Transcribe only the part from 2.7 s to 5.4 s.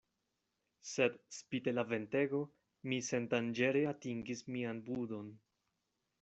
mi sendanĝere atingis mian budon.